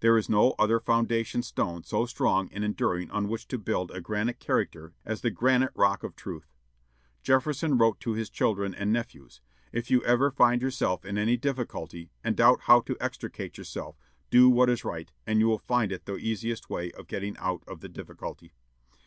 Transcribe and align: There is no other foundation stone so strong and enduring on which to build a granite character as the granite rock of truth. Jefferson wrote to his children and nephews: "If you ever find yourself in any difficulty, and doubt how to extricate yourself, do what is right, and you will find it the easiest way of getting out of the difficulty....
There 0.00 0.16
is 0.16 0.30
no 0.30 0.54
other 0.58 0.80
foundation 0.80 1.42
stone 1.42 1.82
so 1.84 2.06
strong 2.06 2.48
and 2.50 2.64
enduring 2.64 3.10
on 3.10 3.28
which 3.28 3.46
to 3.48 3.58
build 3.58 3.90
a 3.90 4.00
granite 4.00 4.40
character 4.40 4.94
as 5.04 5.20
the 5.20 5.30
granite 5.30 5.72
rock 5.74 6.02
of 6.02 6.16
truth. 6.16 6.50
Jefferson 7.22 7.76
wrote 7.76 8.00
to 8.00 8.14
his 8.14 8.30
children 8.30 8.74
and 8.74 8.90
nephews: 8.90 9.42
"If 9.72 9.90
you 9.90 10.02
ever 10.04 10.30
find 10.30 10.62
yourself 10.62 11.04
in 11.04 11.18
any 11.18 11.36
difficulty, 11.36 12.10
and 12.24 12.34
doubt 12.38 12.60
how 12.62 12.80
to 12.80 12.96
extricate 13.02 13.58
yourself, 13.58 13.98
do 14.30 14.48
what 14.48 14.70
is 14.70 14.82
right, 14.82 15.12
and 15.26 15.40
you 15.40 15.46
will 15.46 15.58
find 15.58 15.92
it 15.92 16.06
the 16.06 16.16
easiest 16.16 16.70
way 16.70 16.90
of 16.92 17.06
getting 17.06 17.36
out 17.36 17.62
of 17.66 17.80
the 17.80 17.90
difficulty.... 17.90 18.54